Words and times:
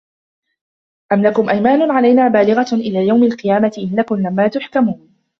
أَم 1.11 1.21
لَكُم 1.21 1.49
أَيمانٌ 1.49 1.91
عَلَينا 1.91 2.27
بالِغَةٌ 2.27 2.65
إِلى 2.73 3.07
يَومِ 3.07 3.23
القِيامَةِ 3.23 3.71
إِنَّ 3.77 3.95
لَكُم 3.99 4.15
لَما 4.15 4.47
تَحكُمونَ 4.47 5.07